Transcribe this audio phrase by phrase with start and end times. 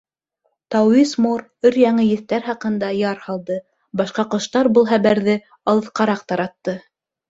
[0.75, 3.61] Тауис Мор өр-яңы еҫтәр хаҡында яр һалды,
[4.05, 6.81] башҡа ҡоштар был хәбәрҙе алыҫҡараҡ таратты.